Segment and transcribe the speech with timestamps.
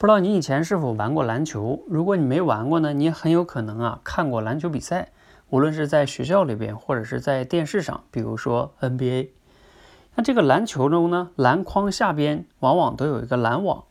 [0.00, 1.84] 不知道你以前是否玩过篮球？
[1.86, 5.10] 如果你没玩过呢，你也很有可能啊看过篮球比赛，
[5.50, 9.28] 无论是在学校里边，或者是在电视上，比如说 NBA。
[10.14, 13.84] 那这个篮球中呢，篮筐下边往往都有一个篮网。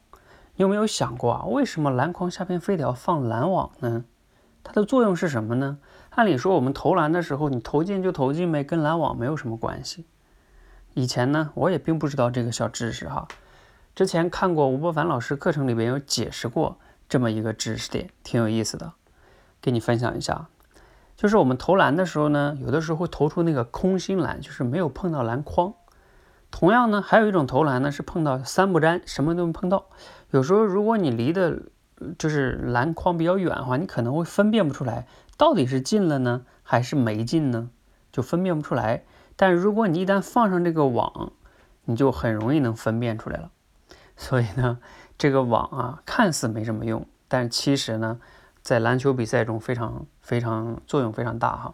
[0.55, 4.03] 你有没有想过啊，为什么篮筐下边非得要放篮网呢？
[4.63, 5.77] 它的作用是什么呢？
[6.09, 10.07] 按理说我们投篮的时候，你投进就投进呗，跟篮网没有什么关系。
[10.95, 13.27] 以前呢，我也并不知道这个小知识哈。
[13.99, 16.79] 之前看过吴伯凡老师课程里边有解释过
[17.09, 18.93] 这么一个知识点，挺有意思的，
[19.61, 20.47] 给你分享一下。
[21.17, 25.73] 就是我们投篮的时候呢，有的时候会投出那个空心篮，就是没有碰到篮筐。
[26.49, 29.87] 同样呢，还有一种投篮呢是碰到三不沾，什么都没碰到。
[30.31, 31.63] 有时候如果你离的，
[32.17, 37.69] 就是篮筐比较远的话，你可能会分辨不出来到底是进了呢还是没进呢，
[38.13, 39.03] 就分辨不出来。
[39.35, 41.33] 但如果你一旦放上这个网，
[41.83, 43.51] 你就很容易能分辨出来了。
[44.21, 44.79] 所以呢，
[45.17, 48.19] 这个网啊，看似没什么用，但其实呢，
[48.61, 51.73] 在篮球比赛中非常非常作用非常大哈。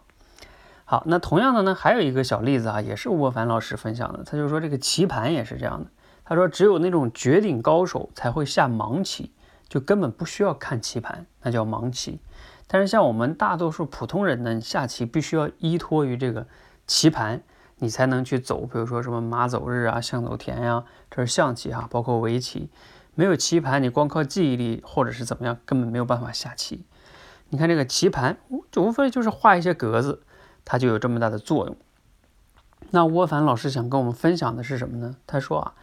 [0.84, 5.90] 好，那同样的呢，还有一个小例子啊，也是吴伯凡老师分享的，他就说这个棋盘也是这样的。
[6.24, 9.32] 他说，只有那种绝顶高手才会下盲棋，
[9.68, 12.20] 就根本不需要看棋盘，那叫盲棋。
[12.68, 16.46] 但是像我们大多数普通人呢，下棋必须要依托于这个
[16.86, 17.42] 棋盘。
[17.78, 22.70] 你才能去走，比如说什么马走日啊、象走田呀，这是象棋哈，包括围棋，
[23.14, 26.86] 没有棋盘，你光靠记忆力或者是怎么样，根本没有办法下棋。
[27.50, 28.38] 你看这个棋盘，
[28.70, 30.22] 就无非就是画一些格子，
[30.64, 31.76] 它就有这么大的作用。
[32.92, 35.16] 那沃凡老师想跟我们分享的是什么呢？
[35.26, 35.74] 他说啊，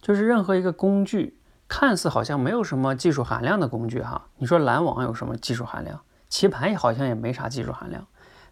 [0.00, 6.00] 就是任何一个工具，看似好像没有什么技术含量的工具哈，你说篮网有什么技术含量？
[6.30, 8.06] 棋盘也好像也没啥技术含量，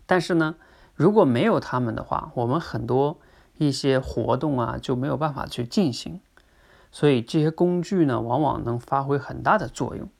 [0.05, 0.57] 但是呢。
[1.01, 3.21] 如果没有他们的话，我们很多
[3.57, 6.21] 一些活动啊就没有办法去进行。
[6.93, 10.11] 所以这些工具呢，往往能发挥很大的作用。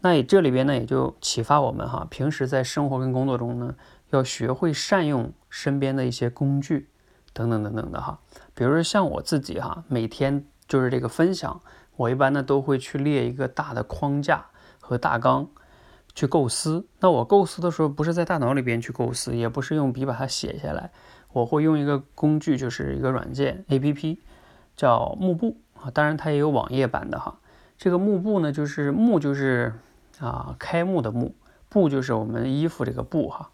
[0.00, 3.76] 那也这里边呢，也就启发我们哈，平时在生活跟工作中呢，
[4.10, 6.88] 要学会善用身边的一些工具
[7.32, 8.18] 等等等等的哈。
[8.52, 11.60] 比如说像我自己哈，每天就是这个分享，
[11.94, 14.46] 我一般呢都会去列一个大的框架
[14.80, 15.48] 和大纲。
[16.20, 20.90] 去构思，那我构思的时候不是在大脑里边去构思，也不是用笔把它写下来，
[21.32, 24.20] 我会用一个工具，就是一个软件 A P P，
[24.76, 27.38] 叫幕布啊，当然它也有网页版的哈。
[27.78, 29.72] 这个幕布呢，就是幕就是
[30.18, 31.34] 啊开幕的幕，
[31.70, 33.48] 布就是我们衣服这个布哈。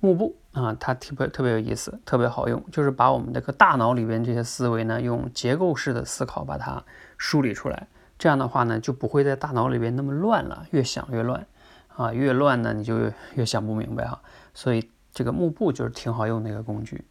[0.00, 6.82] 幕布啊，它特别特别有意思，特别好用，就是把我们这个大脑里边这些思维呢，用结构式的思考把它
[7.16, 7.86] 梳理出来，
[8.18, 11.46] 这样的话呢，就不会在大脑里边那么乱了，越想越乱。
[11.96, 12.98] 啊，越乱呢，你就
[13.34, 14.20] 越想不明白哈。
[14.54, 17.04] 所以这个幕布就是挺好用的一个工具。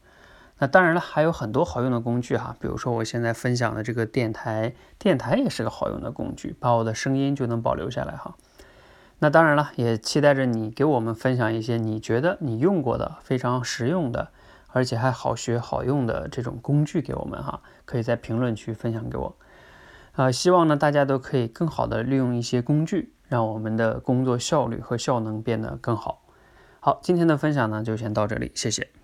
[0.59, 8.36] 那当然了，还有很多好用的工具哈，比如说我现在分享的这个电台，电台也是个好用的工具，把我的声音就能保留下来哈。
[9.18, 14.30] 那当然了，也期待着你给我们分享一些你觉得你用过的非常实用的，
[14.68, 19.36] 而且还好学好用的这种工具给我们哈，可以在评论区分享给我。
[20.14, 23.14] 啊，希望呢大家都可以更好的利用一些工具。
[23.31, 26.22] 让我们的工作效率和效能变得更好。
[26.81, 29.00] 好，今天的分享呢就先到这里，谢谢。